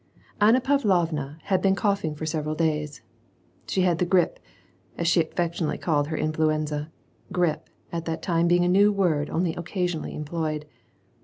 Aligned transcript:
Anna 0.41 0.59
Pavlovna 0.59 1.37
had 1.43 1.61
been 1.61 1.75
coughing 1.75 2.15
for 2.15 2.25
several 2.25 2.55
days; 2.55 3.03
she 3.67 3.81
had 3.83 3.99
the 3.99 4.05
grippe^ 4.07 4.37
as 4.97 5.07
she 5.07 5.21
affected 5.21 5.69
to 5.69 5.77
call 5.77 6.05
her 6.05 6.17
influenza— 6.17 6.89
grippe 7.31 7.69
at 7.91 8.05
that 8.05 8.23
time 8.23 8.47
being 8.47 8.65
a 8.65 8.67
new 8.67 8.91
word 8.91 9.29
only 9.29 9.53
occasionally 9.53 10.15
employed. 10.15 10.65